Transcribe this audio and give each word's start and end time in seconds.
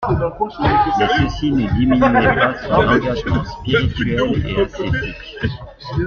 Mais 0.59 1.07
ceci 1.19 1.51
ne 1.51 1.69
diminuait 1.73 2.35
pas 2.35 2.55
son 2.55 2.73
engagement 2.73 3.43
spirituel 3.45 4.45
et 4.47 4.61
ascétique. 4.63 5.37